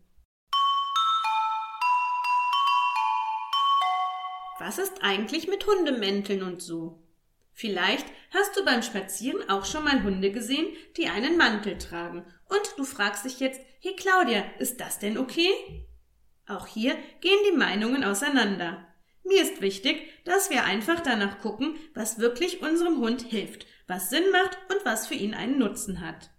Was 4.57 4.79
ist 4.79 5.03
eigentlich 5.03 5.47
mit 5.47 5.67
Hundemänteln 5.67 6.41
und 6.41 6.59
so? 6.59 7.03
Vielleicht 7.53 8.07
hast 8.33 8.57
du 8.57 8.65
beim 8.65 8.81
Spazieren 8.81 9.47
auch 9.47 9.65
schon 9.65 9.83
mal 9.83 10.01
Hunde 10.01 10.31
gesehen, 10.31 10.65
die 10.97 11.07
einen 11.07 11.37
Mantel 11.37 11.77
tragen. 11.77 12.25
Und 12.49 12.73
du 12.77 12.83
fragst 12.83 13.25
dich 13.25 13.39
jetzt, 13.39 13.61
hey 13.79 13.95
Claudia, 13.95 14.43
ist 14.57 14.81
das 14.81 14.97
denn 14.97 15.19
okay? 15.19 15.51
Auch 16.47 16.65
hier 16.65 16.95
gehen 17.21 17.39
die 17.47 17.55
Meinungen 17.55 18.03
auseinander. 18.03 18.84
Mir 19.25 19.41
ist 19.41 19.59
wichtig, 19.59 20.07
dass 20.23 20.51
wir 20.51 20.65
einfach 20.65 20.99
danach 20.99 21.39
gucken, 21.39 21.75
was 21.95 22.19
wirklich 22.19 22.61
unserem 22.61 22.99
Hund 22.99 23.23
hilft, 23.23 23.65
was 23.87 24.11
Sinn 24.11 24.23
macht 24.31 24.57
und 24.71 24.85
was 24.85 25.07
für 25.07 25.15
ihn 25.15 25.33
einen 25.33 25.57
Nutzen 25.57 25.99
hat. 26.01 26.29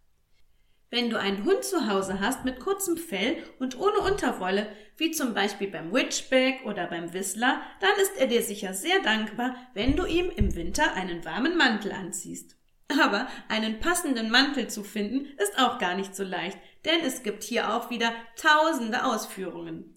Wenn 0.88 1.10
du 1.10 1.18
einen 1.18 1.44
Hund 1.44 1.64
zu 1.64 1.88
Hause 1.88 2.20
hast 2.20 2.44
mit 2.44 2.60
kurzem 2.60 2.96
Fell 2.96 3.42
und 3.58 3.76
ohne 3.76 3.98
Unterwolle, 3.98 4.68
wie 4.96 5.10
zum 5.10 5.34
Beispiel 5.34 5.68
beim 5.68 5.92
Witchback 5.92 6.64
oder 6.64 6.86
beim 6.86 7.12
Whistler, 7.12 7.60
dann 7.80 7.90
ist 8.00 8.16
er 8.18 8.28
dir 8.28 8.42
sicher 8.42 8.72
sehr 8.72 9.00
dankbar, 9.02 9.56
wenn 9.74 9.96
du 9.96 10.06
ihm 10.06 10.30
im 10.30 10.54
Winter 10.54 10.94
einen 10.94 11.24
warmen 11.24 11.56
Mantel 11.56 11.90
anziehst. 11.90 12.56
Aber 12.88 13.26
einen 13.48 13.80
passenden 13.80 14.30
Mantel 14.30 14.68
zu 14.68 14.84
finden 14.84 15.26
ist 15.38 15.58
auch 15.58 15.78
gar 15.78 15.96
nicht 15.96 16.14
so 16.14 16.22
leicht, 16.22 16.56
denn 16.84 17.00
es 17.00 17.24
gibt 17.24 17.42
hier 17.42 17.74
auch 17.74 17.90
wieder 17.90 18.12
tausende 18.36 19.04
Ausführungen. 19.04 19.95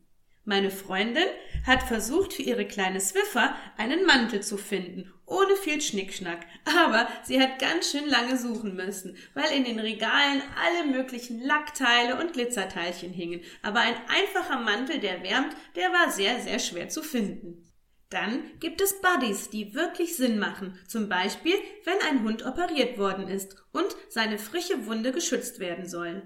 Meine 0.49 0.71
Freundin 0.71 1.27
hat 1.67 1.83
versucht, 1.83 2.33
für 2.33 2.41
ihre 2.41 2.65
kleine 2.65 2.99
Swiffer 2.99 3.55
einen 3.77 4.03
Mantel 4.07 4.41
zu 4.41 4.57
finden, 4.57 5.13
ohne 5.27 5.55
viel 5.55 5.79
Schnickschnack. 5.79 6.39
Aber 6.65 7.07
sie 7.21 7.39
hat 7.39 7.59
ganz 7.59 7.91
schön 7.91 8.09
lange 8.09 8.35
suchen 8.35 8.75
müssen, 8.75 9.15
weil 9.35 9.55
in 9.55 9.63
den 9.63 9.77
Regalen 9.77 10.41
alle 10.59 10.91
möglichen 10.91 11.39
Lackteile 11.43 12.19
und 12.19 12.33
Glitzerteilchen 12.33 13.13
hingen. 13.13 13.41
Aber 13.61 13.81
ein 13.81 13.93
einfacher 14.07 14.59
Mantel, 14.59 14.97
der 14.97 15.21
wärmt, 15.21 15.55
der 15.75 15.91
war 15.91 16.09
sehr, 16.09 16.39
sehr 16.39 16.57
schwer 16.57 16.89
zu 16.89 17.03
finden. 17.03 17.71
Dann 18.09 18.39
gibt 18.59 18.81
es 18.81 18.99
Buddies, 19.01 19.51
die 19.51 19.75
wirklich 19.75 20.15
Sinn 20.15 20.39
machen. 20.39 20.79
Zum 20.87 21.09
Beispiel, 21.09 21.53
wenn 21.83 22.01
ein 22.09 22.23
Hund 22.23 22.43
operiert 22.43 22.97
worden 22.97 23.27
ist 23.27 23.55
und 23.71 23.95
seine 24.07 24.39
frische 24.39 24.87
Wunde 24.87 25.11
geschützt 25.11 25.59
werden 25.59 25.87
soll. 25.87 26.23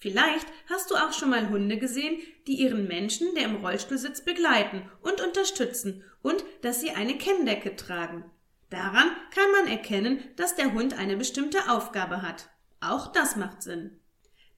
Vielleicht 0.00 0.46
hast 0.68 0.90
du 0.90 0.96
auch 0.96 1.12
schon 1.12 1.28
mal 1.28 1.50
Hunde 1.50 1.76
gesehen, 1.76 2.20
die 2.46 2.54
ihren 2.54 2.88
Menschen, 2.88 3.34
der 3.34 3.44
im 3.44 3.56
Rollstuhl 3.56 3.98
sitzt, 3.98 4.24
begleiten 4.24 4.90
und 5.02 5.20
unterstützen 5.20 6.02
und 6.22 6.42
dass 6.62 6.80
sie 6.80 6.90
eine 6.90 7.18
Kenndecke 7.18 7.76
tragen. 7.76 8.24
Daran 8.70 9.10
kann 9.34 9.50
man 9.52 9.66
erkennen, 9.70 10.24
dass 10.36 10.56
der 10.56 10.72
Hund 10.72 10.98
eine 10.98 11.18
bestimmte 11.18 11.70
Aufgabe 11.70 12.22
hat. 12.22 12.48
Auch 12.80 13.08
das 13.08 13.36
macht 13.36 13.62
Sinn. 13.62 14.00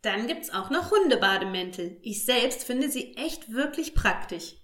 Dann 0.02 0.28
gibt's 0.28 0.50
auch 0.50 0.70
noch 0.70 0.92
Hundebademäntel. 0.92 1.98
Ich 2.02 2.24
selbst 2.24 2.62
finde 2.64 2.88
sie 2.88 3.16
echt 3.16 3.52
wirklich 3.52 3.94
praktisch. 3.94 4.56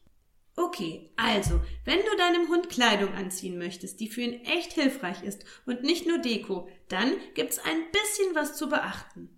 Okay, 0.55 1.13
also, 1.17 1.61
wenn 1.85 1.99
du 1.99 2.17
deinem 2.17 2.49
Hund 2.49 2.69
Kleidung 2.69 3.15
anziehen 3.15 3.59
möchtest, 3.59 4.01
die 4.01 4.09
für 4.09 4.23
ihn 4.23 4.45
echt 4.45 4.73
hilfreich 4.73 5.23
ist 5.23 5.45
und 5.67 5.83
nicht 5.83 6.07
nur 6.07 6.19
Deko, 6.19 6.69
dann 6.89 7.13
gibt's 7.35 7.59
ein 7.59 7.81
bisschen 7.93 8.35
was 8.35 8.57
zu 8.57 8.69
beachten. 8.69 9.38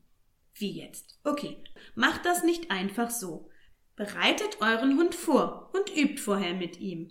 Wie 0.60 0.78
jetzt? 0.78 1.18
Okay, 1.24 1.56
macht 1.94 2.26
das 2.26 2.44
nicht 2.44 2.70
einfach 2.70 3.10
so. 3.10 3.48
Bereitet 3.96 4.60
euren 4.60 4.98
Hund 4.98 5.14
vor 5.14 5.70
und 5.72 5.96
übt 5.96 6.18
vorher 6.18 6.52
mit 6.52 6.78
ihm. 6.78 7.08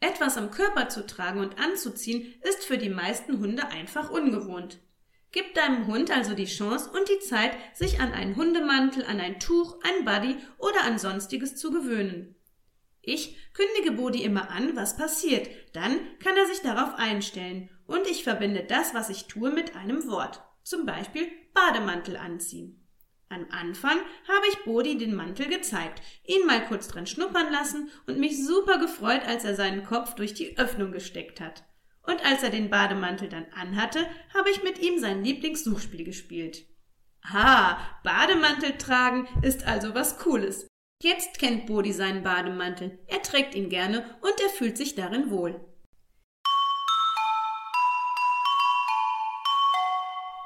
Etwas 0.00 0.36
am 0.36 0.50
Körper 0.50 0.88
zu 0.88 1.06
tragen 1.06 1.38
und 1.38 1.58
anzuziehen 1.58 2.34
ist 2.42 2.64
für 2.64 2.76
die 2.76 2.88
meisten 2.88 3.38
Hunde 3.38 3.68
einfach 3.68 4.10
ungewohnt. 4.10 4.80
Gib 5.30 5.54
deinem 5.54 5.86
Hund 5.86 6.10
also 6.10 6.34
die 6.34 6.46
Chance 6.46 6.90
und 6.90 7.08
die 7.08 7.20
Zeit, 7.20 7.56
sich 7.74 8.00
an 8.00 8.12
einen 8.12 8.34
Hundemantel, 8.34 9.04
an 9.04 9.20
ein 9.20 9.38
Tuch, 9.38 9.78
ein 9.82 10.04
Buddy 10.04 10.36
oder 10.58 10.82
an 10.84 10.98
sonstiges 10.98 11.54
zu 11.54 11.70
gewöhnen. 11.70 12.34
Ich 13.02 13.36
kündige 13.52 13.92
Bodi 13.92 14.24
immer 14.24 14.50
an, 14.50 14.74
was 14.74 14.96
passiert, 14.96 15.48
dann 15.74 15.98
kann 16.18 16.36
er 16.36 16.46
sich 16.46 16.60
darauf 16.60 16.94
einstellen 16.96 17.70
und 17.86 18.08
ich 18.08 18.24
verbinde 18.24 18.64
das, 18.64 18.94
was 18.94 19.10
ich 19.10 19.26
tue, 19.26 19.50
mit 19.50 19.76
einem 19.76 20.08
Wort. 20.08 20.42
Zum 20.64 20.86
Beispiel 20.86 21.28
Bademantel 21.52 22.16
anziehen. 22.16 22.80
Am 23.28 23.46
Anfang 23.50 23.98
habe 24.28 24.46
ich 24.50 24.64
Bodi 24.64 24.96
den 24.96 25.14
Mantel 25.14 25.48
gezeigt, 25.48 26.02
ihn 26.24 26.46
mal 26.46 26.64
kurz 26.66 26.88
dran 26.88 27.06
schnuppern 27.06 27.52
lassen 27.52 27.90
und 28.06 28.18
mich 28.18 28.44
super 28.44 28.78
gefreut, 28.78 29.22
als 29.26 29.44
er 29.44 29.54
seinen 29.54 29.84
Kopf 29.84 30.14
durch 30.14 30.34
die 30.34 30.56
Öffnung 30.58 30.92
gesteckt 30.92 31.40
hat. 31.40 31.64
Und 32.02 32.24
als 32.24 32.42
er 32.42 32.50
den 32.50 32.70
Bademantel 32.70 33.28
dann 33.28 33.46
anhatte, 33.54 34.06
habe 34.34 34.50
ich 34.50 34.62
mit 34.62 34.78
ihm 34.78 34.98
sein 34.98 35.24
Lieblingssuchspiel 35.24 36.04
gespielt. 36.04 36.64
Ah, 37.22 37.78
Bademantel 38.02 38.76
tragen 38.76 39.26
ist 39.42 39.66
also 39.66 39.94
was 39.94 40.18
Cooles. 40.18 40.68
Jetzt 41.02 41.38
kennt 41.38 41.66
Bodi 41.66 41.92
seinen 41.92 42.22
Bademantel. 42.22 42.98
Er 43.06 43.22
trägt 43.22 43.54
ihn 43.54 43.68
gerne 43.68 44.18
und 44.20 44.40
er 44.40 44.50
fühlt 44.50 44.76
sich 44.76 44.94
darin 44.94 45.30
wohl. 45.30 45.73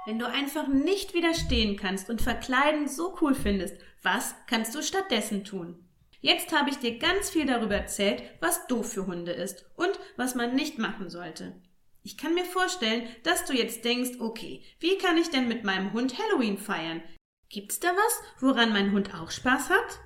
Wenn 0.08 0.18
du 0.18 0.26
einfach 0.26 0.68
nicht 0.68 1.12
widerstehen 1.12 1.76
kannst 1.76 2.08
und 2.08 2.22
Verkleiden 2.22 2.88
so 2.88 3.14
cool 3.20 3.34
findest, 3.34 3.76
was 4.02 4.34
kannst 4.46 4.74
du 4.74 4.82
stattdessen 4.82 5.44
tun? 5.44 5.86
Jetzt 6.22 6.50
habe 6.58 6.70
ich 6.70 6.78
dir 6.78 6.98
ganz 6.98 7.28
viel 7.28 7.44
darüber 7.44 7.74
erzählt, 7.74 8.22
was 8.40 8.66
doof 8.68 8.90
für 8.90 9.06
Hunde 9.06 9.32
ist 9.32 9.66
und 9.76 9.90
was 10.16 10.34
man 10.34 10.54
nicht 10.54 10.78
machen 10.78 11.10
sollte. 11.10 11.60
Ich 12.02 12.16
kann 12.16 12.32
mir 12.32 12.46
vorstellen, 12.46 13.06
dass 13.22 13.44
du 13.44 13.52
jetzt 13.52 13.84
denkst, 13.84 14.12
okay, 14.18 14.64
wie 14.80 14.96
kann 14.96 15.18
ich 15.18 15.28
denn 15.28 15.46
mit 15.46 15.64
meinem 15.64 15.92
Hund 15.92 16.16
Halloween 16.18 16.56
feiern? 16.56 17.02
Gibt's 17.50 17.78
da 17.78 17.88
was, 17.88 18.22
woran 18.40 18.72
mein 18.72 18.92
Hund 18.92 19.12
auch 19.12 19.30
Spaß 19.30 19.68
hat? 19.68 20.00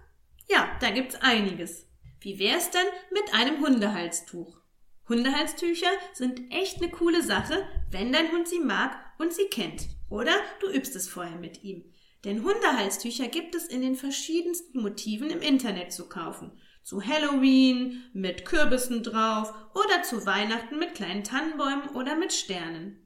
Ja, 0.48 0.68
da 0.80 0.90
gibt's 0.90 1.14
einiges. 1.14 1.86
Wie 2.18 2.40
wär's 2.40 2.72
denn 2.72 2.86
mit 3.12 3.32
einem 3.34 3.64
Hundehalstuch? 3.64 4.62
Hundehalstücher 5.08 5.90
sind 6.12 6.52
echt 6.52 6.82
eine 6.82 6.90
coole 6.90 7.22
Sache, 7.22 7.68
wenn 7.90 8.12
dein 8.12 8.32
Hund 8.32 8.48
sie 8.48 8.60
mag 8.60 8.96
und 9.18 9.32
sie 9.32 9.46
kennt. 9.46 9.88
Oder 10.08 10.34
du 10.60 10.68
übst 10.68 10.96
es 10.96 11.08
vorher 11.08 11.38
mit 11.38 11.62
ihm. 11.62 11.84
Denn 12.24 12.44
Hundehalstücher 12.44 13.28
gibt 13.28 13.54
es 13.54 13.66
in 13.66 13.82
den 13.82 13.96
verschiedensten 13.96 14.80
Motiven 14.80 15.30
im 15.30 15.40
Internet 15.40 15.92
zu 15.92 16.08
kaufen. 16.08 16.52
Zu 16.82 17.02
Halloween, 17.02 18.04
mit 18.12 18.44
Kürbissen 18.44 19.02
drauf 19.02 19.52
oder 19.74 20.02
zu 20.02 20.26
Weihnachten 20.26 20.78
mit 20.78 20.94
kleinen 20.94 21.24
Tannenbäumen 21.24 21.90
oder 21.90 22.16
mit 22.16 22.32
Sternen. 22.32 22.98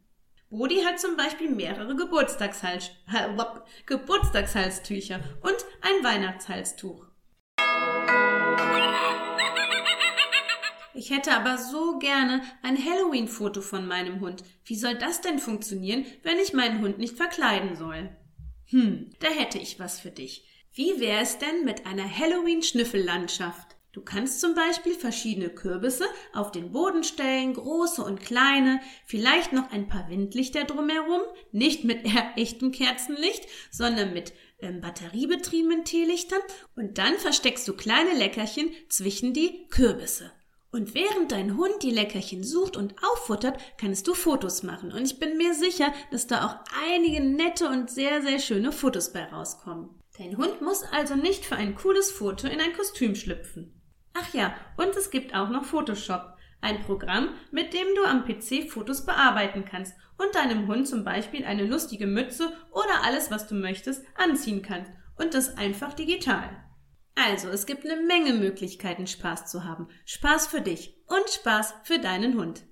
Bodi 0.48 0.82
hat 0.82 1.00
zum 1.00 1.16
Beispiel 1.16 1.50
mehrere 1.50 1.96
Geburtstagshals 1.96 2.90
Geburtstagshalstücher 3.86 5.20
und 5.42 5.56
ein 5.82 6.04
Weihnachtshalstuch. 6.04 7.05
Ich 10.96 11.10
hätte 11.10 11.32
aber 11.32 11.58
so 11.58 11.98
gerne 11.98 12.40
ein 12.62 12.82
Halloween-Foto 12.82 13.60
von 13.60 13.86
meinem 13.86 14.20
Hund. 14.20 14.42
Wie 14.64 14.76
soll 14.76 14.96
das 14.96 15.20
denn 15.20 15.38
funktionieren, 15.38 16.06
wenn 16.22 16.38
ich 16.38 16.54
meinen 16.54 16.80
Hund 16.80 16.98
nicht 16.98 17.18
verkleiden 17.18 17.76
soll? 17.76 18.16
Hm, 18.70 19.10
da 19.20 19.28
hätte 19.28 19.58
ich 19.58 19.78
was 19.78 20.00
für 20.00 20.10
dich. 20.10 20.46
Wie 20.72 20.98
wäre 20.98 21.20
es 21.20 21.36
denn 21.36 21.66
mit 21.66 21.84
einer 21.84 22.08
Halloween-Schnüffellandschaft? 22.08 23.76
Du 23.92 24.00
kannst 24.00 24.40
zum 24.40 24.54
Beispiel 24.54 24.94
verschiedene 24.94 25.50
Kürbisse 25.50 26.06
auf 26.32 26.50
den 26.50 26.72
Boden 26.72 27.04
stellen, 27.04 27.52
große 27.52 28.02
und 28.02 28.22
kleine, 28.22 28.80
vielleicht 29.04 29.52
noch 29.52 29.70
ein 29.72 29.88
paar 29.88 30.08
Windlichter 30.08 30.64
drumherum, 30.64 31.20
nicht 31.52 31.84
mit 31.84 32.06
echtem 32.36 32.72
Kerzenlicht, 32.72 33.46
sondern 33.70 34.14
mit 34.14 34.32
ähm, 34.60 34.80
batteriebetriebenen 34.80 35.84
Teelichtern 35.84 36.40
und 36.74 36.96
dann 36.96 37.18
versteckst 37.18 37.68
du 37.68 37.74
kleine 37.74 38.14
Leckerchen 38.14 38.70
zwischen 38.88 39.34
die 39.34 39.66
Kürbisse. 39.68 40.32
Und 40.70 40.94
während 40.94 41.32
dein 41.32 41.56
Hund 41.56 41.82
die 41.82 41.90
Leckerchen 41.90 42.44
sucht 42.44 42.76
und 42.76 42.94
auffuttert, 43.02 43.58
kannst 43.78 44.06
du 44.08 44.14
Fotos 44.14 44.62
machen. 44.62 44.92
Und 44.92 45.04
ich 45.04 45.18
bin 45.18 45.37
mir 45.37 45.54
sicher, 45.54 45.92
dass 46.11 46.26
da 46.26 46.46
auch 46.46 46.56
einige 46.87 47.23
nette 47.23 47.68
und 47.68 47.90
sehr, 47.90 48.20
sehr 48.23 48.38
schöne 48.38 48.73
Fotos 48.73 49.12
bei 49.12 49.25
rauskommen. 49.25 49.90
Dein 50.18 50.37
Hund 50.37 50.62
muss 50.62 50.82
also 50.82 51.14
nicht 51.14 51.44
für 51.44 51.56
ein 51.56 51.75
cooles 51.75 52.11
Foto 52.11 52.46
in 52.46 52.61
ein 52.61 52.73
Kostüm 52.73 53.14
schlüpfen. 53.14 53.80
Ach 54.14 54.32
ja, 54.32 54.54
und 54.76 54.96
es 54.96 55.11
gibt 55.11 55.35
auch 55.35 55.50
noch 55.50 55.64
Photoshop. 55.64 56.37
Ein 56.62 56.82
Programm, 56.82 57.28
mit 57.50 57.75
dem 57.75 57.87
du 57.94 58.04
am 58.04 58.25
PC 58.25 58.70
Fotos 58.70 59.04
bearbeiten 59.04 59.64
kannst 59.64 59.94
und 60.16 60.35
deinem 60.35 60.66
Hund 60.66 60.88
zum 60.88 61.04
Beispiel 61.04 61.44
eine 61.44 61.64
lustige 61.64 62.06
Mütze 62.06 62.52
oder 62.70 63.04
alles, 63.04 63.30
was 63.30 63.46
du 63.46 63.54
möchtest, 63.54 64.04
anziehen 64.16 64.62
kannst. 64.62 64.90
Und 65.16 65.35
das 65.35 65.56
einfach 65.56 65.92
digital. 65.92 66.49
Also, 67.18 67.49
es 67.49 67.64
gibt 67.64 67.87
eine 67.87 68.02
Menge 68.02 68.35
Möglichkeiten, 68.35 69.06
Spaß 69.06 69.50
zu 69.50 69.64
haben. 69.64 69.88
Spaß 70.04 70.49
für 70.49 70.61
dich 70.61 70.99
und 71.06 71.28
Spaß 71.30 71.73
für 71.82 71.99
deinen 71.99 72.38
Hund. 72.38 72.62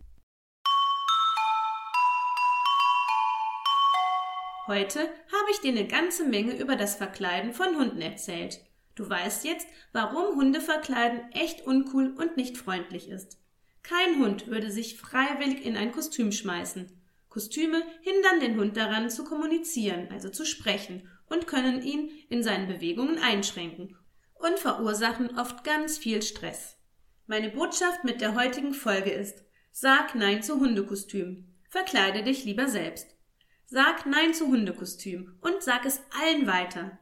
Heute 4.67 5.01
habe 5.01 5.51
ich 5.51 5.61
dir 5.61 5.73
eine 5.73 5.87
ganze 5.87 6.27
Menge 6.27 6.59
über 6.59 6.77
das 6.77 6.97
Verkleiden 6.97 7.55
von 7.55 7.77
Hunden 7.77 8.03
erzählt. 8.03 8.61
Du 8.95 9.09
weißt 9.09 9.47
jetzt, 9.47 9.67
warum 9.93 10.37
Hundeverkleiden 10.37 11.33
echt 11.33 11.67
uncool 11.67 12.15
und 12.19 12.37
nicht 12.37 12.59
freundlich 12.59 13.09
ist. 13.09 13.39
Kein 13.83 14.19
Hund 14.19 14.47
würde 14.47 14.71
sich 14.71 14.99
freiwillig 14.99 15.65
in 15.65 15.77
ein 15.77 15.91
Kostüm 15.91 16.33
schmeißen. 16.33 16.93
Kostüme 17.31 17.83
hindern 18.03 18.41
den 18.41 18.61
Hund 18.61 18.77
daran 18.77 19.09
zu 19.09 19.25
kommunizieren, 19.25 20.09
also 20.13 20.29
zu 20.29 20.45
sprechen, 20.45 21.09
und 21.31 21.47
können 21.47 21.83
ihn 21.83 22.11
in 22.29 22.43
seinen 22.43 22.69
Bewegungen 22.69 23.19
einschränken 23.19 23.97
und 24.45 24.59
verursachen 24.59 25.39
oft 25.39 25.65
ganz 25.65 25.97
viel 25.99 26.23
Stress. 26.23 26.77
Meine 27.27 27.49
Botschaft 27.49 28.05
mit 28.05 28.21
der 28.21 28.35
heutigen 28.35 28.75
Folge 28.75 29.11
ist, 29.11 29.43
sag 29.73 30.15
Nein 30.15 30.43
zu 30.43 30.61
Hundekostüm. 30.61 31.49
Verkleide 31.71 32.23
dich 32.23 32.45
lieber 32.45 32.69
selbst. 32.69 33.17
Sag 33.67 34.05
Nein 34.05 34.35
zu 34.35 34.47
Hundekostüm 34.49 35.37
und 35.41 35.63
sag 35.63 35.87
es 35.87 36.03
allen 36.21 36.47
weiter. 36.47 36.99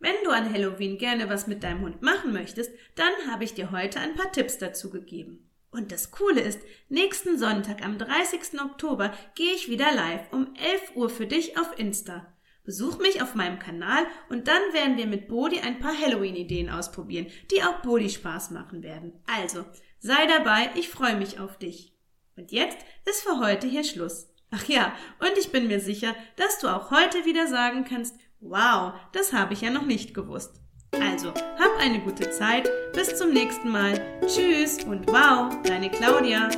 Wenn 0.00 0.16
du 0.24 0.30
an 0.30 0.52
Halloween 0.52 0.98
gerne 0.98 1.28
was 1.28 1.46
mit 1.46 1.62
deinem 1.62 1.82
Hund 1.82 2.02
machen 2.02 2.32
möchtest, 2.32 2.72
dann 2.96 3.12
habe 3.30 3.44
ich 3.44 3.54
dir 3.54 3.70
heute 3.70 4.00
ein 4.00 4.14
paar 4.16 4.32
Tipps 4.32 4.58
dazu 4.58 4.90
gegeben. 4.90 5.48
Und 5.70 5.92
das 5.92 6.10
Coole 6.10 6.40
ist, 6.40 6.58
nächsten 6.88 7.38
Sonntag 7.38 7.84
am 7.84 7.98
30. 7.98 8.60
Oktober 8.60 9.14
gehe 9.36 9.54
ich 9.54 9.68
wieder 9.68 9.92
live 9.94 10.32
um 10.32 10.54
11 10.54 10.96
Uhr 10.96 11.08
für 11.08 11.26
dich 11.26 11.56
auf 11.56 11.78
Insta. 11.78 12.26
Besuch 12.70 12.98
mich 12.98 13.20
auf 13.20 13.34
meinem 13.34 13.58
Kanal 13.58 14.06
und 14.28 14.46
dann 14.46 14.62
werden 14.72 14.96
wir 14.96 15.08
mit 15.08 15.26
Bodi 15.26 15.58
ein 15.58 15.80
paar 15.80 15.92
Halloween-Ideen 15.92 16.70
ausprobieren, 16.70 17.26
die 17.50 17.64
auch 17.64 17.82
Bodi 17.82 18.08
Spaß 18.08 18.52
machen 18.52 18.84
werden. 18.84 19.12
Also, 19.26 19.64
sei 19.98 20.24
dabei, 20.28 20.70
ich 20.76 20.88
freue 20.88 21.16
mich 21.16 21.40
auf 21.40 21.58
dich. 21.58 21.96
Und 22.36 22.52
jetzt 22.52 22.78
ist 23.06 23.22
für 23.22 23.40
heute 23.40 23.66
hier 23.66 23.82
Schluss. 23.82 24.28
Ach 24.52 24.68
ja, 24.68 24.92
und 25.18 25.36
ich 25.36 25.50
bin 25.50 25.66
mir 25.66 25.80
sicher, 25.80 26.14
dass 26.36 26.60
du 26.60 26.68
auch 26.68 26.92
heute 26.92 27.24
wieder 27.24 27.48
sagen 27.48 27.84
kannst, 27.84 28.14
wow, 28.38 28.92
das 29.10 29.32
habe 29.32 29.52
ich 29.52 29.62
ja 29.62 29.70
noch 29.70 29.86
nicht 29.86 30.14
gewusst. 30.14 30.60
Also, 30.92 31.30
hab 31.30 31.76
eine 31.80 31.98
gute 31.98 32.30
Zeit, 32.30 32.70
bis 32.92 33.16
zum 33.16 33.32
nächsten 33.32 33.68
Mal. 33.68 34.00
Tschüss 34.28 34.84
und 34.84 35.08
wow, 35.08 35.52
deine 35.64 35.90
Claudia. 35.90 36.48